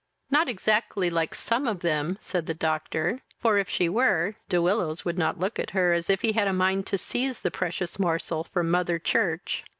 [0.31, 5.05] "Not exactly like some of them, (said the doctor;) for, if she were, De Willows
[5.05, 7.99] would not look at her as if he had a mind to seize the precious
[7.99, 9.63] morsel from mother church."